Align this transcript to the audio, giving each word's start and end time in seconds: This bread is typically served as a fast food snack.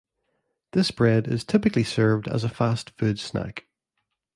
This 0.71 0.89
bread 0.89 1.27
is 1.27 1.43
typically 1.43 1.83
served 1.83 2.27
as 2.27 2.43
a 2.43 2.49
fast 2.49 2.89
food 2.97 3.19
snack. 3.19 3.67